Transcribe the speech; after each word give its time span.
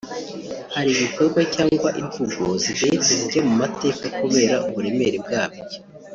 hari 0.73 0.89
ibikorwa 0.95 1.41
cyangwa 1.55 1.89
imvugo 2.01 2.43
zigayitse 2.63 3.11
zijya 3.19 3.41
mu 3.47 3.53
mateka 3.61 4.05
kubera 4.19 4.55
uburemere 4.67 5.17
bwabyo 5.25 5.63